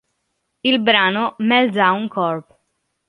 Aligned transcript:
Il 0.63 0.81
brano 0.81 1.35
"Meltdown 1.37 2.07
Corp". 2.07 2.59